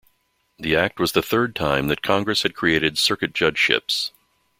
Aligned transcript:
The 0.57 0.75
act 0.75 0.99
was 0.99 1.11
the 1.11 1.21
third 1.21 1.55
time 1.55 1.87
that 1.89 2.01
Congress 2.01 2.41
had 2.41 2.55
created 2.55 2.97
circuit 2.97 3.35
judge-ships. 3.35 4.11